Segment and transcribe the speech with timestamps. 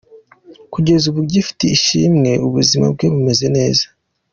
[0.73, 3.85] Kugeza ubu Gift Ishimwe ubuzima bwe bumeze neza.